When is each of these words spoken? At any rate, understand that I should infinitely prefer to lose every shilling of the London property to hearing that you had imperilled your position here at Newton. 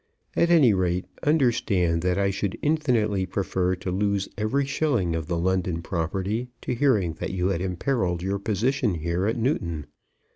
At 0.35 0.49
any 0.49 0.73
rate, 0.73 1.05
understand 1.21 2.01
that 2.01 2.17
I 2.17 2.31
should 2.31 2.57
infinitely 2.63 3.27
prefer 3.27 3.75
to 3.75 3.91
lose 3.91 4.27
every 4.35 4.65
shilling 4.65 5.13
of 5.15 5.27
the 5.27 5.37
London 5.37 5.83
property 5.83 6.47
to 6.63 6.73
hearing 6.73 7.13
that 7.19 7.33
you 7.33 7.49
had 7.49 7.61
imperilled 7.61 8.23
your 8.23 8.39
position 8.39 8.95
here 8.95 9.27
at 9.27 9.37
Newton. 9.37 9.85